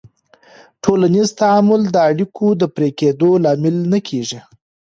[0.83, 4.39] ټولنیز تعامل د اړیکو د پرې کېدو لامل نه کېږي.